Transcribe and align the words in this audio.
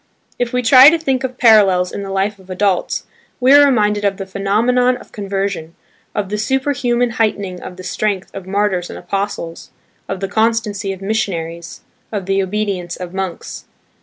If 0.39 0.51
we 0.51 0.63
try 0.63 0.89
to 0.89 0.97
think 0.97 1.23
of 1.23 1.37
parallels 1.37 1.91
in 1.91 2.01
the 2.01 2.09
life 2.09 2.39
of 2.39 2.49
adults, 2.49 3.05
we 3.39 3.53
are 3.53 3.63
reminded 3.63 4.03
of 4.03 4.17
the 4.17 4.25
phenomenon 4.25 4.97
of 4.97 5.11
conversion, 5.11 5.75
of 6.15 6.29
the 6.29 6.39
superhuman 6.39 7.11
heightening 7.21 7.61
of 7.61 7.77
the 7.77 7.83
strength 7.83 8.33
of 8.33 8.47
martyrs 8.47 8.89
and 8.89 8.97
apostles, 8.97 9.69
of 10.09 10.19
the 10.19 10.27
constancy 10.27 10.91
of 10.91 11.03
missionaries, 11.03 11.81
of 12.11 12.25
the 12.25 12.41
obedience 12.41 12.95
of 12.95 13.13
monks. 13.13 13.65